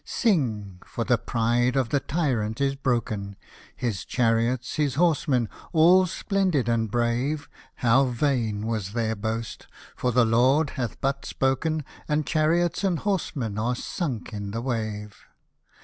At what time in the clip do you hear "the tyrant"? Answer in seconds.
1.89-2.59